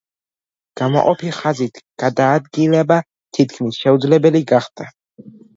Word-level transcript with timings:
გამყოფი 0.79 1.33
ხაზით 1.41 1.77
გადაადგილება 2.03 2.99
თითქმის 3.39 3.81
შეუძლებელი 3.85 4.47
გახდა. 4.55 4.91